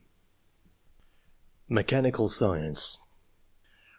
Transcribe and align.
(rf, 0.01 0.03
g) 0.63 0.69
MECHANICAL 1.75 2.27
SCIENCE. 2.27 2.97